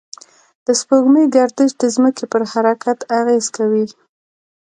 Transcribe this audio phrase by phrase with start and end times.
[0.65, 3.85] د سپوږمۍ گردش د ځمکې پر حرکت اغېز کوي.